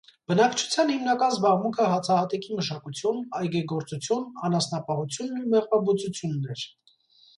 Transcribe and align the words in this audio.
Բնակչության 0.29 0.87
հիմնական 0.91 1.33
զբաղմունքը 1.35 1.89
հացահատիկի 1.91 2.57
մշակություն, 2.61 3.21
այգեգործություն, 3.41 4.25
անասնապահությունն 4.49 5.45
ու 5.45 5.53
մեղվաբուծությունն 5.57 6.53
էր։ 6.57 6.69